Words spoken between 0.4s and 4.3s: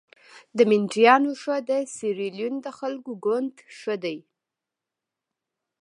د مینډیانو ښه د سیریلیون د خلکو ګوند ښه دي.